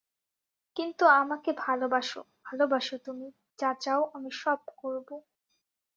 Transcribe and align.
কিন্তু 0.77 1.03
আমাকে 1.13 1.51
ভালোবাসো, 1.57 2.19
ভালোবাসো 2.45 2.95
তুমি, 3.05 3.27
যা 3.59 3.69
চাও 3.81 4.01
আমি 4.13 4.29
সব 4.33 4.59
করব। 4.77 5.09